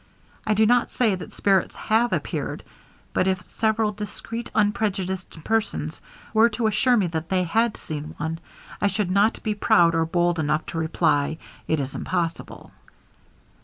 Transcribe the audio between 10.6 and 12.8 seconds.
to reply 'it is impossible.'